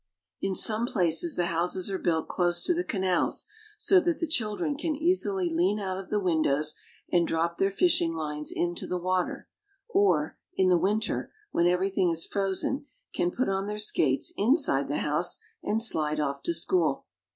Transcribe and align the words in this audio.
In 0.41 0.55
some 0.55 0.87
places 0.87 1.35
the 1.35 1.45
houses 1.45 1.91
are 1.91 1.99
built 1.99 2.27
close 2.27 2.63
to 2.63 2.73
the 2.73 2.83
canals, 2.83 3.45
so 3.77 3.99
that 3.99 4.17
the 4.17 4.25
children 4.25 4.75
can 4.75 4.95
easily 4.95 5.47
lean 5.47 5.77
out 5.79 5.99
of 5.99 6.09
the 6.09 6.19
win 6.19 6.41
dows 6.41 6.73
and 7.11 7.27
drop 7.27 7.59
their 7.59 7.69
fishing 7.69 8.15
lines 8.15 8.51
into 8.51 8.87
the 8.87 8.97
water; 8.97 9.47
or, 9.87 10.39
in 10.55 10.69
the 10.69 10.79
winter, 10.79 11.31
when 11.51 11.67
everything 11.67 12.09
is 12.09 12.25
frozen, 12.25 12.87
can 13.13 13.29
put 13.29 13.47
on 13.47 13.67
their 13.67 13.77
skates 13.77 14.33
inside 14.37 14.87
the 14.87 14.97
house, 15.01 15.37
and 15.61 15.83
slide 15.83 16.19
off 16.19 16.41
to 16.41 16.53
school. 16.55 17.05